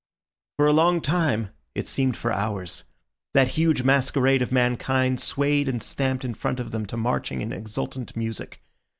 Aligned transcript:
For 0.57 0.65
a 0.65 0.73
long 0.73 0.99
time—it 1.01 1.87
seemed 1.87 2.17
for 2.17 2.33
hours—that 2.33 3.49
huge 3.49 3.83
masquerade 3.83 4.41
of 4.41 4.51
mankind 4.51 5.19
swayed 5.21 5.67
and 5.69 5.79
stamped 5.79 6.25
in 6.25 6.33
front 6.33 6.59
of 6.59 6.71
them 6.71 6.87
to 6.87 6.97
marching 6.97 7.43
and 7.43 7.53
exultant 7.53 8.15
music. 8.17 8.63